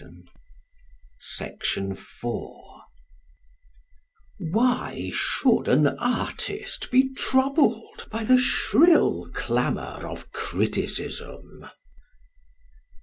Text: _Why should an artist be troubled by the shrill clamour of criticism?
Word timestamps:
_Why 1.31 1.63
should 5.13 5.67
an 5.67 5.87
artist 5.99 6.89
be 6.89 7.13
troubled 7.13 8.07
by 8.09 8.23
the 8.23 8.39
shrill 8.39 9.29
clamour 9.31 10.07
of 10.07 10.31
criticism? 10.31 11.67